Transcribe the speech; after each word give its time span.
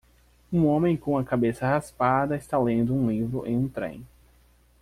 Um 0.51 0.65
homem 0.65 0.97
com 0.97 1.15
a 1.15 1.23
cabeça 1.23 1.67
raspada 1.67 2.35
está 2.35 2.57
lendo 2.57 2.91
um 2.91 3.11
livro 3.11 3.45
em 3.45 3.55
um 3.55 3.69
trem. 3.69 4.03